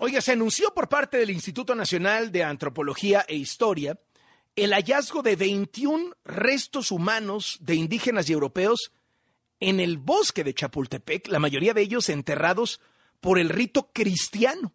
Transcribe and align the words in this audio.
Oiga, 0.00 0.20
se 0.20 0.32
anunció 0.32 0.72
por 0.72 0.88
parte 0.88 1.18
del 1.18 1.30
Instituto 1.30 1.74
Nacional 1.74 2.30
de 2.30 2.44
Antropología 2.44 3.24
e 3.26 3.34
Historia 3.34 3.98
el 4.54 4.72
hallazgo 4.72 5.22
de 5.22 5.34
21 5.34 6.14
restos 6.24 6.92
humanos 6.92 7.58
de 7.60 7.74
indígenas 7.74 8.30
y 8.30 8.32
europeos 8.32 8.92
en 9.58 9.80
el 9.80 9.98
bosque 9.98 10.44
de 10.44 10.54
Chapultepec, 10.54 11.26
la 11.26 11.40
mayoría 11.40 11.74
de 11.74 11.82
ellos 11.82 12.08
enterrados 12.10 12.80
por 13.20 13.40
el 13.40 13.48
rito 13.48 13.90
cristiano. 13.92 14.72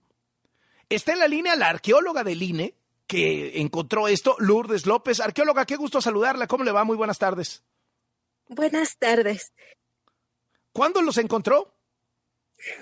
Está 0.89 1.13
en 1.13 1.19
la 1.19 1.27
línea 1.29 1.55
la 1.55 1.69
arqueóloga 1.69 2.25
del 2.25 2.43
INE 2.43 2.75
que 3.07 3.61
encontró 3.61 4.09
esto, 4.09 4.35
Lourdes 4.39 4.85
López. 4.85 5.21
Arqueóloga, 5.21 5.65
qué 5.65 5.77
gusto 5.77 6.01
saludarla. 6.01 6.47
¿Cómo 6.47 6.65
le 6.65 6.71
va? 6.71 6.83
Muy 6.83 6.97
buenas 6.97 7.17
tardes. 7.17 7.63
Buenas 8.49 8.97
tardes. 8.97 9.53
¿Cuándo 10.73 11.01
los 11.01 11.17
encontró? 11.17 11.73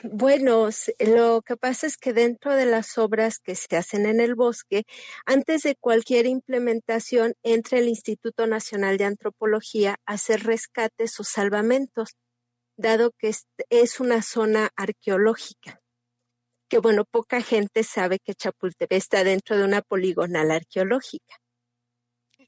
Bueno, 0.04 0.70
lo 1.00 1.41
que 1.41 1.57
pasa 1.57 1.88
es 1.88 1.98
que 1.98 2.13
dentro 2.13 2.54
de 2.54 2.66
las 2.66 2.98
obras 2.98 3.39
que 3.39 3.55
se 3.55 3.75
hacen 3.77 4.05
en 4.05 4.20
el 4.20 4.35
bosque, 4.35 4.84
antes 5.26 5.63
de 5.63 5.76
cualquier 5.76 6.26
implementación, 6.26 7.34
entra 7.44 7.80
el 7.80 7.88
Instituto 7.88 8.48
Nacional 8.48 8.98
de 8.98 9.05
Antropología 9.05 9.98
a 10.05 10.13
hacer 10.13 10.44
rescates 10.44 11.20
o 11.20 11.23
salvamentos, 11.23 12.16
dado 12.76 13.12
que 13.17 13.34
es 13.70 13.99
una 13.99 14.21
zona 14.21 14.70
arqueológica. 14.76 15.82
Que 16.70 16.77
bueno, 16.77 17.04
poca 17.04 17.41
gente 17.41 17.84
sabe 17.84 18.20
que 18.20 18.34
Chapultepec 18.34 18.98
está 18.98 19.23
dentro 19.23 19.57
de 19.57 19.63
una 19.63 19.82
poligonal 19.82 20.52
arqueológica. 20.52 21.38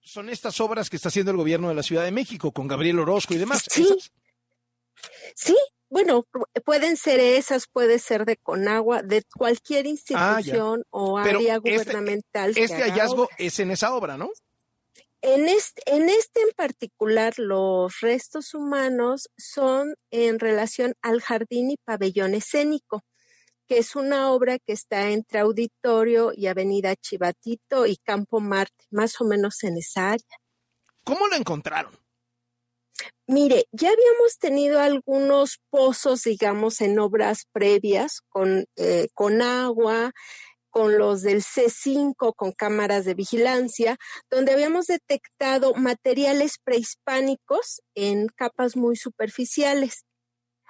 Son 0.02 0.30
estas 0.30 0.60
obras 0.60 0.90
que 0.90 0.98
está 0.98 1.10
haciendo 1.10 1.32
el 1.32 1.38
gobierno 1.38 1.70
de 1.70 1.76
la 1.76 1.84
Ciudad 1.84 2.04
de 2.04 2.12
México 2.12 2.52
con 2.52 2.68
Gabriel 2.68 3.00
Orozco 3.00 3.34
y 3.34 3.38
demás. 3.38 3.64
Sí, 3.70 3.88
sí 5.36 5.56
bueno, 5.94 6.26
pueden 6.66 6.98
ser 6.98 7.20
esas, 7.20 7.68
puede 7.68 8.00
ser 8.00 8.26
de 8.26 8.36
Conagua, 8.36 9.04
de 9.04 9.22
cualquier 9.38 9.86
ah, 9.86 9.90
institución 9.90 10.84
o 10.90 11.20
área 11.20 11.58
este, 11.58 11.60
gubernamental. 11.60 12.54
Este, 12.56 12.82
hallazgo 12.82 13.30
es 13.38 13.60
en 13.60 13.70
esa 13.70 13.94
obra, 13.94 14.18
¿no? 14.18 14.32
En 15.22 15.48
este, 15.48 15.84
en 15.86 16.10
este 16.10 16.42
en 16.42 16.50
particular, 16.56 17.36
los 17.38 18.00
restos 18.00 18.56
humanos 18.56 19.30
son 19.38 19.94
en 20.10 20.40
relación 20.40 20.96
al 21.04 21.22
jardín 21.22 21.70
y 21.70 21.78
pabellón 21.78 22.34
escénico, 22.34 23.04
que 23.68 23.78
es 23.78 23.96
una 23.96 24.32
obra 24.32 24.58
que 24.58 24.74
está 24.74 25.12
entre 25.12 25.42
Auditorio 25.42 26.32
y 26.36 26.48
Avenida 26.48 26.96
Chivatito 26.96 27.86
y 27.86 27.98
Campo 27.98 28.40
Marte, 28.40 28.84
más 28.90 29.22
o 29.22 29.26
menos 29.26 29.64
en 29.64 29.78
esa 29.78 30.10
área. 30.14 30.38
¿Cómo 31.04 31.28
lo 31.28 31.36
encontraron? 31.36 32.03
Mire, 33.28 33.66
ya 33.72 33.90
habíamos 33.90 34.38
tenido 34.38 34.80
algunos 34.80 35.60
pozos, 35.70 36.24
digamos, 36.24 36.82
en 36.82 37.00
obras 37.00 37.48
previas 37.52 38.22
con, 38.30 38.66
eh, 38.76 39.08
con 39.14 39.42
agua, 39.42 40.12
con 40.70 40.98
los 40.98 41.22
del 41.22 41.44
C5, 41.44 42.34
con 42.36 42.52
cámaras 42.52 43.06
de 43.06 43.14
vigilancia, 43.14 43.98
donde 44.30 44.54
habíamos 44.54 44.88
detectado 44.88 45.76
materiales 45.76 46.58
prehispánicos 46.64 47.82
en 47.96 48.28
capas 48.28 48.76
muy 48.76 48.96
superficiales. 48.96 50.06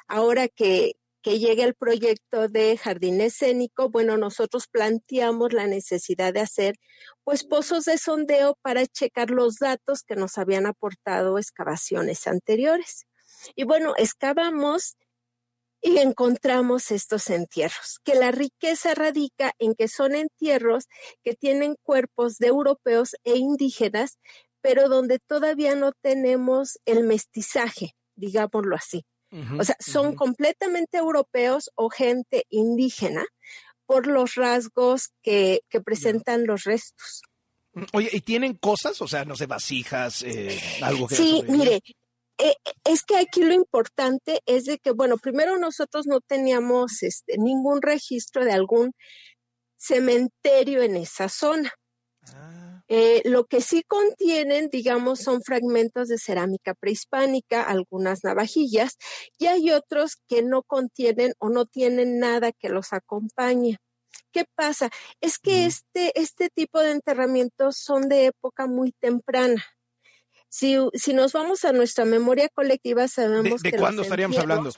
Ahora 0.07 0.49
que, 0.49 0.95
que 1.23 1.39
llegue 1.39 1.63
el 1.63 1.73
proyecto 1.73 2.49
de 2.49 2.77
jardín 2.77 3.21
escénico, 3.21 3.89
bueno, 3.89 4.17
nosotros 4.17 4.67
planteamos 4.67 5.53
la 5.53 5.66
necesidad 5.67 6.33
de 6.33 6.41
hacer 6.41 6.75
pues 7.23 7.45
pozos 7.45 7.85
de 7.85 7.97
sondeo 7.97 8.57
para 8.61 8.85
checar 8.85 9.31
los 9.31 9.55
datos 9.55 10.03
que 10.03 10.17
nos 10.17 10.38
habían 10.38 10.66
aportado 10.66 11.39
excavaciones 11.39 12.27
anteriores. 12.27 13.07
Y 13.55 13.63
bueno, 13.63 13.94
excavamos 13.97 14.97
y 15.81 15.97
encontramos 15.97 16.91
estos 16.91 17.29
entierros, 17.29 17.99
que 18.03 18.16
la 18.16 18.31
riqueza 18.31 18.94
radica 18.94 19.53
en 19.59 19.75
que 19.75 19.88
son 19.88 20.16
entierros 20.16 20.88
que 21.23 21.35
tienen 21.35 21.75
cuerpos 21.83 22.38
de 22.38 22.47
europeos 22.47 23.16
e 23.23 23.38
indígenas, 23.38 24.19
pero 24.61 24.88
donde 24.88 25.19
todavía 25.19 25.75
no 25.75 25.91
tenemos 26.01 26.79
el 26.85 27.03
mestizaje, 27.03 27.95
digámoslo 28.16 28.75
así. 28.75 29.06
O 29.59 29.63
sea, 29.63 29.75
son 29.79 30.16
completamente 30.16 30.97
europeos 30.97 31.71
o 31.75 31.89
gente 31.89 32.45
indígena, 32.49 33.25
por 33.85 34.07
los 34.07 34.35
rasgos 34.35 35.11
que, 35.21 35.61
presentan 35.85 36.45
los 36.45 36.63
restos. 36.63 37.21
Mm, 37.73 37.83
oye, 37.94 38.09
¿y 38.11 38.21
tienen 38.21 38.55
cosas? 38.55 39.01
O 39.01 39.07
sea, 39.07 39.25
no 39.25 39.35
sé, 39.35 39.45
vasijas, 39.45 40.23
eh, 40.23 40.59
algo 40.81 41.07
que... 41.07 41.16
Sí, 41.16 41.44
mire, 41.47 41.81
eh, 42.38 42.55
es 42.83 43.03
que 43.03 43.17
aquí 43.17 43.44
lo 43.44 43.53
importante 43.53 44.41
es 44.45 44.66
de 44.66 44.77
que, 44.79 44.91
bueno, 44.91 45.17
primero 45.17 45.57
nosotros 45.57 46.07
no 46.07 46.21
teníamos 46.21 47.03
este, 47.03 47.38
ningún 47.38 47.81
registro 47.81 48.45
de 48.45 48.53
algún 48.53 48.94
cementerio 49.77 50.81
en 50.81 50.97
esa 50.97 51.29
zona. 51.29 51.71
Eh, 52.96 53.24
lo 53.26 53.46
que 53.46 53.59
sí 53.59 53.81
contienen, 53.81 54.70
digamos, 54.70 55.20
son 55.20 55.42
fragmentos 55.42 56.09
de 56.09 56.20
cerámica 56.20 56.76
prehispánica, 56.76 57.64
algunas 57.64 58.24
navajillas, 58.24 59.00
y 59.40 59.48
hay 59.48 59.72
otros 59.72 60.18
que 60.28 60.44
no 60.44 60.62
contienen 60.62 61.34
o 61.40 61.50
no 61.50 61.66
tienen 61.66 62.20
nada 62.20 62.52
que 62.52 62.70
los 62.70 62.94
acompañe. 62.94 63.80
¿Qué 64.31 64.46
pasa? 64.54 64.92
Es 65.22 65.40
que 65.40 65.66
este, 65.66 66.12
este 66.22 66.52
tipo 66.52 66.81
de 66.81 66.92
enterramientos 66.92 67.78
son 67.78 68.09
de 68.09 68.28
época 68.28 68.68
muy 68.68 68.92
temprana. 68.92 69.66
Si, 70.48 70.78
si 70.94 71.16
nos 71.16 71.34
vamos 71.34 71.66
a 71.66 71.72
nuestra 71.72 72.06
memoria 72.06 72.48
colectiva, 72.50 73.08
sabemos 73.08 73.64
¿De, 73.64 73.72
de 73.72 73.78
cuándo 73.80 74.04
estaríamos 74.04 74.38
hablando? 74.38 74.72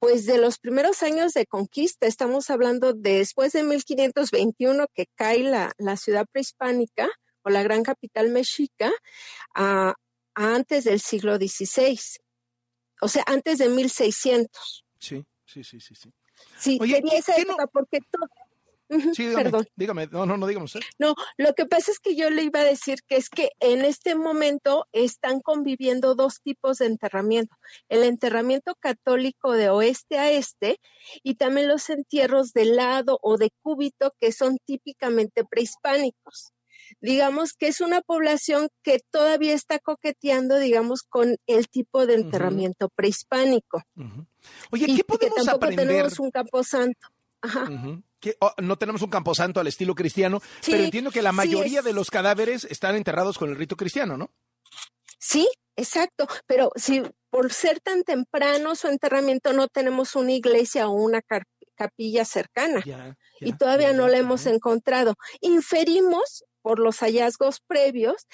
Pues 0.00 0.24
de 0.24 0.38
los 0.38 0.58
primeros 0.58 1.02
años 1.02 1.34
de 1.34 1.46
conquista, 1.46 2.06
estamos 2.06 2.50
hablando 2.50 2.94
de 2.94 3.18
después 3.18 3.52
de 3.52 3.62
1521 3.62 4.86
que 4.94 5.06
cae 5.14 5.40
la, 5.40 5.72
la 5.78 5.96
ciudad 5.96 6.26
prehispánica 6.32 7.08
o 7.42 7.50
la 7.50 7.62
gran 7.62 7.82
capital 7.82 8.30
mexica, 8.30 8.90
a, 9.54 9.94
antes 10.34 10.84
del 10.84 11.00
siglo 11.00 11.36
XVI, 11.36 12.00
o 13.02 13.08
sea, 13.08 13.24
antes 13.26 13.58
de 13.58 13.68
1600. 13.68 14.84
Sí, 14.98 15.24
sí, 15.44 15.62
sí, 15.62 15.80
sí. 15.80 15.94
Sí, 16.58 16.78
sí 16.82 16.90
sería 16.90 17.18
esa 17.18 17.36
época 17.36 17.66
porque 17.66 18.00
todo 18.10 18.26
Sí, 19.14 19.26
dígame, 19.26 19.44
Perdón. 19.44 19.66
dígame, 19.76 20.06
no, 20.08 20.26
no, 20.26 20.36
no, 20.36 20.46
dígame 20.46 20.64
usted. 20.64 20.80
No, 20.98 21.14
lo 21.36 21.54
que 21.54 21.66
pasa 21.66 21.92
es 21.92 22.00
que 22.00 22.16
yo 22.16 22.28
le 22.30 22.42
iba 22.42 22.60
a 22.60 22.64
decir 22.64 22.98
que 23.06 23.16
es 23.16 23.28
que 23.28 23.50
en 23.60 23.84
este 23.84 24.14
momento 24.14 24.86
están 24.92 25.40
conviviendo 25.40 26.14
dos 26.14 26.40
tipos 26.42 26.78
de 26.78 26.86
enterramiento. 26.86 27.56
El 27.88 28.02
enterramiento 28.02 28.74
católico 28.74 29.52
de 29.52 29.70
oeste 29.70 30.18
a 30.18 30.30
este 30.30 30.80
y 31.22 31.36
también 31.36 31.68
los 31.68 31.88
entierros 31.88 32.52
de 32.52 32.64
lado 32.64 33.18
o 33.22 33.36
de 33.36 33.50
cúbito 33.62 34.12
que 34.20 34.32
son 34.32 34.58
típicamente 34.64 35.44
prehispánicos. 35.44 36.52
Digamos 37.00 37.52
que 37.52 37.68
es 37.68 37.80
una 37.80 38.00
población 38.00 38.68
que 38.82 38.98
todavía 39.10 39.54
está 39.54 39.78
coqueteando, 39.78 40.58
digamos, 40.58 41.02
con 41.02 41.36
el 41.46 41.68
tipo 41.68 42.06
de 42.06 42.14
enterramiento 42.14 42.88
prehispánico. 42.88 43.82
Oye, 44.72 44.86
¿qué 44.96 45.04
podemos 45.04 45.36
que 45.36 45.44
tampoco 45.44 45.74
tenemos 45.74 46.18
un 46.18 46.30
camposanto. 46.30 47.08
Ajá. 47.42 47.68
Oh, 48.40 48.52
no 48.58 48.76
tenemos 48.76 49.02
un 49.02 49.10
camposanto 49.10 49.60
al 49.60 49.66
estilo 49.66 49.94
cristiano, 49.94 50.40
pero 50.66 50.84
entiendo 50.84 51.10
que 51.10 51.22
la 51.22 51.32
mayoría 51.32 51.82
de 51.82 51.92
los 51.92 52.10
cadáveres 52.10 52.64
están 52.64 52.96
enterrados 52.96 53.38
con 53.38 53.50
el 53.50 53.56
rito 53.56 53.76
cristiano, 53.76 54.16
¿no? 54.16 54.30
Sí, 55.18 55.48
exacto, 55.76 56.26
pero 56.46 56.70
si 56.76 57.02
por 57.30 57.52
ser 57.52 57.80
tan 57.80 58.02
temprano 58.02 58.74
su 58.74 58.88
enterramiento 58.88 59.52
no 59.52 59.68
tenemos 59.68 60.16
una 60.16 60.32
iglesia 60.32 60.88
o 60.88 60.92
una 60.92 61.20
capilla 61.76 62.24
cercana 62.24 62.82
y 63.40 63.52
todavía 63.54 63.92
no 63.92 64.08
la 64.08 64.18
hemos 64.18 64.46
encontrado. 64.46 65.14
Inferimos 65.40 66.44
por 66.62 66.78
los 66.78 66.98
hallazgos 66.98 67.60
previos 67.66 68.26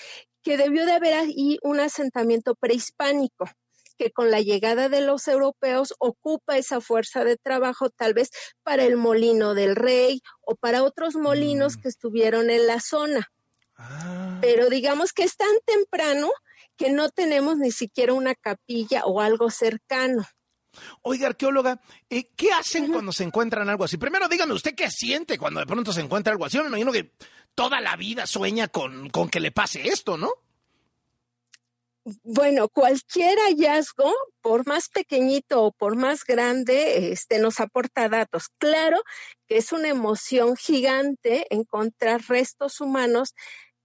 que 0.43 0.57
debió 0.57 0.87
de 0.87 0.93
haber 0.93 1.15
ahí 1.15 1.59
un 1.63 1.81
asentamiento 1.81 2.55
prehispánico 2.55 3.49
que 3.97 4.11
con 4.11 4.31
la 4.31 4.41
llegada 4.41 4.89
de 4.89 5.01
los 5.01 5.29
europeos 5.29 5.95
ocupa 5.99 6.57
esa 6.57 6.81
fuerza 6.81 7.25
de 7.25 7.37
trabajo 7.37 7.91
tal 7.91 8.15
vez 8.15 8.31
para 8.63 8.85
el 8.85 8.97
molino 8.97 9.55
del 9.55 9.77
rey 9.77 10.23
o 10.43 10.55
para 10.55 10.83
otros 10.83 11.17
molinos 11.17 11.77
mm. 11.77 11.81
que 11.81 11.89
estuvieron 11.89 12.51
en 12.51 12.67
la 12.67 12.81
zona. 12.81 13.31
Ah. 13.77 14.39
Pero 14.41 14.69
digamos 14.71 15.13
que 15.13 15.25
es 15.25 15.37
tan 15.37 15.55
temprano 15.65 16.31
que 16.77 16.91
no 16.91 17.09
tenemos 17.09 17.57
ni 17.57 17.71
siquiera 17.71 18.13
una 18.13 18.35
capilla 18.35 19.05
o 19.05 19.21
algo 19.21 19.51
cercano. 19.51 20.27
Oiga, 21.03 21.29
arqueóloga, 21.29 21.81
eh, 22.11 22.31
¿qué 22.37 22.53
hacen 22.53 22.93
cuando 22.93 23.13
se 23.13 23.25
encuentran 23.25 23.69
algo 23.69 23.85
así? 23.85 23.97
Primero, 23.97 24.29
dígame 24.29 24.53
usted 24.53 24.75
qué 24.75 24.91
siente 24.91 25.39
cuando 25.39 25.61
de 25.61 25.67
pronto 25.67 25.93
se 25.93 26.03
encuentra 26.03 26.33
algo 26.33 26.45
así. 26.45 26.59
Yo 26.59 26.63
me 26.65 26.69
imagino 26.69 26.93
que 26.93 27.13
toda 27.55 27.81
la 27.81 27.97
vida 27.97 28.27
sueña 28.27 28.69
con, 28.69 29.09
con 29.09 29.31
que 29.31 29.41
le 29.41 29.53
pase 29.53 29.89
esto, 29.89 30.19
¿no? 30.19 30.31
Bueno, 32.23 32.69
cualquier 32.69 33.37
hallazgo, 33.37 34.15
por 34.41 34.65
más 34.65 34.89
pequeñito 34.89 35.65
o 35.65 35.73
por 35.73 35.97
más 35.97 36.23
grande, 36.23 37.11
este, 37.11 37.41
nos 37.41 37.59
aporta 37.59 38.09
datos. 38.09 38.49
Claro 38.59 39.03
que 39.49 39.57
es 39.57 39.73
una 39.73 39.89
emoción 39.89 40.57
gigante 40.57 41.47
encontrar 41.51 42.23
restos 42.29 42.81
humanos 42.81 43.35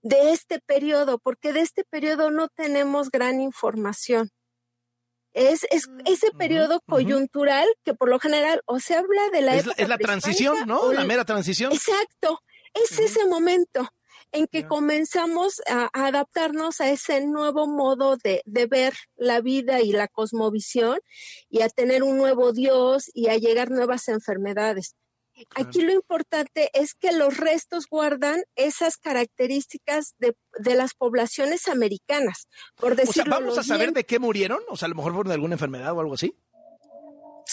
de 0.03 0.33
este 0.33 0.59
periodo, 0.59 1.17
porque 1.17 1.51
de 1.51 1.61
este 1.61 1.83
periodo 1.83 2.29
no 2.29 2.47
tenemos 2.49 3.09
gran 3.09 3.41
información. 3.41 4.29
Es, 5.33 5.65
es 5.71 5.87
ese 6.05 6.29
periodo 6.31 6.81
coyuntural 6.81 7.67
que 7.83 7.95
por 7.95 8.07
lo 8.07 8.19
general 8.19 8.61
o 8.65 8.79
se 8.79 8.95
habla 8.95 9.29
de 9.31 9.41
la 9.41 9.55
es, 9.55 9.65
Es 9.77 9.89
la 9.89 9.97
transición, 9.97 10.67
¿no? 10.67 10.93
La 10.93 11.05
mera 11.05 11.25
transición. 11.25 11.71
Exacto, 11.71 12.39
es 12.73 12.99
ese 12.99 13.25
momento 13.25 13.89
en 14.31 14.47
que 14.47 14.65
comenzamos 14.65 15.61
a, 15.67 15.89
adaptarnos 15.93 16.81
a 16.81 16.89
ese 16.89 17.25
nuevo 17.25 17.67
modo 17.67 18.17
de, 18.23 18.41
de, 18.45 18.65
ver 18.65 18.93
la 19.15 19.41
vida 19.41 19.81
y 19.81 19.91
la 19.91 20.07
cosmovisión 20.07 20.99
y 21.49 21.61
a 21.61 21.69
tener 21.69 22.03
un 22.03 22.17
nuevo 22.17 22.53
Dios 22.53 23.09
y 23.13 23.27
a 23.27 23.37
llegar 23.37 23.71
nuevas 23.71 24.07
enfermedades. 24.07 24.95
Aquí 25.55 25.81
lo 25.81 25.91
importante 25.91 26.69
es 26.73 26.93
que 26.93 27.11
los 27.11 27.37
restos 27.37 27.87
guardan 27.89 28.43
esas 28.55 28.97
características 28.97 30.15
de, 30.19 30.35
de 30.59 30.75
las 30.75 30.93
poblaciones 30.93 31.67
americanas, 31.67 32.47
por 32.75 32.95
decirlo. 32.95 33.37
O 33.37 33.39
¿vamos 33.39 33.57
a 33.57 33.63
saber 33.63 33.93
de 33.93 34.05
qué 34.05 34.19
murieron? 34.19 34.59
O 34.69 34.77
sea, 34.77 34.85
a 34.85 34.89
lo 34.89 34.95
mejor 34.95 35.13
por 35.13 35.31
alguna 35.31 35.55
enfermedad 35.55 35.93
o 35.93 35.99
algo 35.99 36.13
así. 36.13 36.35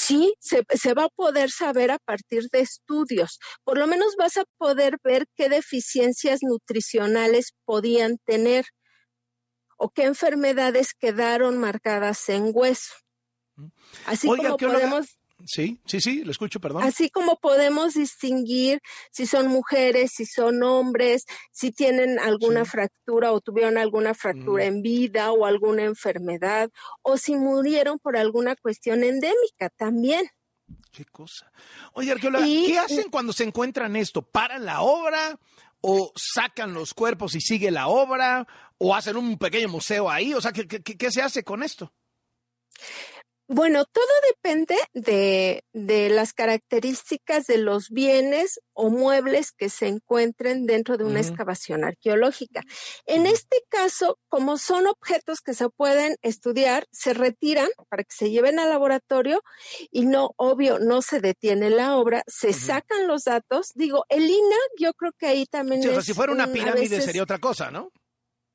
Sí, 0.00 0.32
se, 0.38 0.62
se, 0.76 0.94
va 0.94 1.06
a 1.06 1.08
poder 1.08 1.50
saber 1.50 1.90
a 1.90 1.98
partir 1.98 2.48
de 2.52 2.60
estudios. 2.60 3.40
Por 3.64 3.78
lo 3.78 3.88
menos 3.88 4.14
vas 4.16 4.36
a 4.36 4.44
poder 4.56 4.98
ver 5.02 5.26
qué 5.34 5.48
deficiencias 5.48 6.38
nutricionales 6.40 7.52
podían 7.64 8.18
tener 8.24 8.66
o 9.76 9.90
qué 9.90 10.04
enfermedades 10.04 10.94
quedaron 10.94 11.58
marcadas 11.58 12.28
en 12.28 12.52
hueso. 12.54 12.94
Así 14.06 14.28
como 14.28 14.56
podemos... 14.56 15.17
Sí, 15.44 15.80
sí, 15.86 16.00
sí, 16.00 16.24
lo 16.24 16.32
escucho, 16.32 16.60
perdón. 16.60 16.82
Así 16.82 17.10
como 17.10 17.38
podemos 17.38 17.94
distinguir 17.94 18.80
si 19.12 19.24
son 19.24 19.46
mujeres, 19.46 20.12
si 20.14 20.26
son 20.26 20.62
hombres, 20.62 21.26
si 21.52 21.70
tienen 21.70 22.18
alguna 22.18 22.64
fractura 22.64 23.32
o 23.32 23.40
tuvieron 23.40 23.78
alguna 23.78 24.14
fractura 24.14 24.64
en 24.64 24.82
vida 24.82 25.30
o 25.32 25.46
alguna 25.46 25.84
enfermedad, 25.84 26.70
o 27.02 27.16
si 27.16 27.36
murieron 27.36 27.98
por 27.98 28.16
alguna 28.16 28.56
cuestión 28.56 29.04
endémica 29.04 29.70
también. 29.70 30.28
Qué 30.90 31.04
cosa. 31.04 31.50
Oye, 31.92 32.10
arqueóloga, 32.10 32.44
¿qué 32.44 32.78
hacen 32.78 33.08
cuando 33.10 33.32
se 33.32 33.44
encuentran 33.44 33.94
esto? 33.96 34.22
¿Paran 34.22 34.64
la 34.64 34.82
obra? 34.82 35.38
¿O 35.80 36.12
sacan 36.16 36.74
los 36.74 36.92
cuerpos 36.92 37.36
y 37.36 37.40
sigue 37.40 37.70
la 37.70 37.86
obra? 37.86 38.46
¿O 38.78 38.94
hacen 38.94 39.16
un 39.16 39.38
pequeño 39.38 39.68
museo 39.68 40.10
ahí? 40.10 40.34
O 40.34 40.40
sea, 40.40 40.52
¿qué, 40.52 40.66
qué, 40.66 40.82
qué 40.82 41.10
se 41.12 41.22
hace 41.22 41.44
con 41.44 41.62
esto? 41.62 41.92
Bueno, 43.50 43.86
todo 43.86 44.04
depende 44.28 44.76
de, 44.92 45.64
de, 45.72 46.10
las 46.10 46.34
características 46.34 47.46
de 47.46 47.56
los 47.56 47.88
bienes 47.88 48.60
o 48.74 48.90
muebles 48.90 49.52
que 49.52 49.70
se 49.70 49.86
encuentren 49.86 50.66
dentro 50.66 50.98
de 50.98 51.04
una 51.04 51.20
excavación 51.20 51.82
arqueológica. 51.82 52.60
En 53.06 53.24
este 53.24 53.64
caso, 53.70 54.18
como 54.28 54.58
son 54.58 54.86
objetos 54.86 55.40
que 55.40 55.54
se 55.54 55.70
pueden 55.70 56.16
estudiar, 56.20 56.86
se 56.92 57.14
retiran 57.14 57.70
para 57.88 58.04
que 58.04 58.14
se 58.14 58.30
lleven 58.30 58.58
al 58.58 58.68
laboratorio 58.68 59.42
y 59.90 60.04
no, 60.04 60.32
obvio, 60.36 60.78
no 60.78 61.00
se 61.00 61.20
detiene 61.20 61.70
la 61.70 61.96
obra, 61.96 62.24
se 62.26 62.52
sacan 62.52 63.06
los 63.06 63.24
datos. 63.24 63.70
Digo, 63.74 64.04
el 64.10 64.28
INA, 64.28 64.56
yo 64.78 64.92
creo 64.92 65.12
que 65.18 65.26
ahí 65.26 65.46
también. 65.46 65.82
Sí, 65.82 65.88
o 65.88 65.92
sea, 65.92 66.02
si 66.02 66.12
fuera 66.12 66.34
una 66.34 66.52
pirámide 66.52 67.00
sería 67.00 67.22
otra 67.22 67.38
cosa, 67.38 67.70
¿no? 67.70 67.90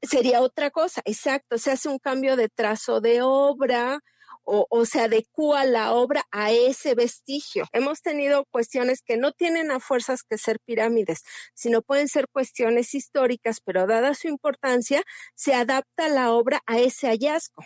Sería 0.03 0.41
otra 0.41 0.69
cosa, 0.69 1.01
exacto. 1.05 1.57
Se 1.57 1.71
hace 1.71 1.89
un 1.89 1.97
cambio 1.97 2.35
de 2.35 2.49
trazo 2.49 3.01
de 3.01 3.23
obra, 3.23 3.99
o, 4.43 4.85
se 4.85 5.01
adecua 5.01 5.65
la 5.65 5.93
obra 5.93 6.25
a 6.31 6.51
ese 6.51 6.95
vestigio. 6.95 7.65
Hemos 7.71 8.01
tenido 8.01 8.45
cuestiones 8.51 9.01
que 9.01 9.17
no 9.17 9.31
tienen 9.31 9.71
a 9.71 9.79
fuerzas 9.79 10.23
que 10.23 10.37
ser 10.37 10.59
pirámides, 10.65 11.23
sino 11.53 11.81
pueden 11.81 12.07
ser 12.07 12.27
cuestiones 12.27 12.93
históricas, 12.93 13.61
pero 13.63 13.87
dada 13.87 14.13
su 14.13 14.27
importancia, 14.27 15.03
se 15.35 15.53
adapta 15.53 16.09
la 16.09 16.31
obra 16.31 16.61
a 16.65 16.79
ese 16.79 17.07
hallazgo. 17.07 17.63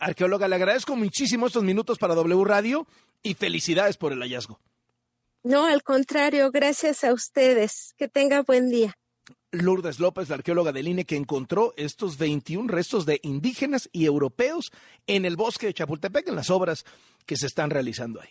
Arqueóloga, 0.00 0.48
le 0.48 0.56
agradezco 0.56 0.96
muchísimo 0.96 1.46
estos 1.46 1.62
minutos 1.62 1.98
para 1.98 2.14
W 2.14 2.44
Radio 2.44 2.86
y 3.22 3.34
felicidades 3.34 3.96
por 3.96 4.12
el 4.12 4.20
hallazgo. 4.20 4.58
No, 5.42 5.66
al 5.66 5.82
contrario, 5.82 6.50
gracias 6.50 7.04
a 7.04 7.12
ustedes. 7.12 7.94
Que 7.96 8.08
tenga 8.08 8.42
buen 8.42 8.68
día. 8.68 8.94
Lourdes 9.52 9.98
López, 9.98 10.28
la 10.28 10.36
arqueóloga 10.36 10.72
del 10.72 10.88
INE, 10.88 11.04
que 11.04 11.16
encontró 11.16 11.74
estos 11.76 12.18
21 12.18 12.68
restos 12.68 13.06
de 13.06 13.20
indígenas 13.22 13.88
y 13.92 14.04
europeos 14.04 14.72
en 15.06 15.24
el 15.24 15.36
bosque 15.36 15.66
de 15.66 15.74
Chapultepec, 15.74 16.28
en 16.28 16.36
las 16.36 16.50
obras 16.50 16.84
que 17.26 17.36
se 17.36 17.46
están 17.46 17.70
realizando 17.70 18.20
ahí. 18.20 18.28